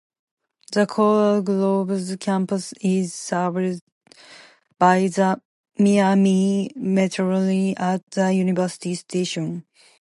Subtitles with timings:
[0.71, 3.83] The Coral Gables campus is served
[4.79, 5.39] by the
[5.77, 9.63] Miami Metrorail at the University Station.